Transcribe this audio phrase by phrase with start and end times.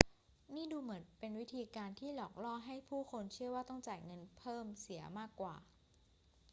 [0.55, 5.55] นี่ดูเหมือนเป็นวิธีการหลอกล่อให้ผู้คนเชื่อว่าต้องจ่ายเงินเพิ่มเสียมากกว่า